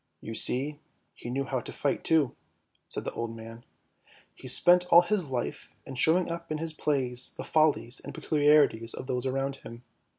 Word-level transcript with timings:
"You 0.29 0.33
see 0.33 0.79
he 1.13 1.29
knew 1.29 1.43
how 1.43 1.59
to 1.59 1.71
fight 1.71 2.03
too," 2.03 2.35
said 2.87 3.03
the 3.05 3.11
old 3.13 3.35
man." 3.37 3.63
He 4.33 4.47
spent 4.47 4.87
all 4.87 5.03
his 5.03 5.29
life 5.29 5.69
in 5.85 5.93
showing 5.93 6.31
up 6.31 6.51
in 6.51 6.57
his 6.57 6.73
plays 6.73 7.35
the 7.37 7.43
follies 7.43 7.99
and 7.99 8.11
peculiarities 8.11 8.95
of 8.95 9.05
those 9.05 9.27
around 9.27 9.57
him! 9.57 9.83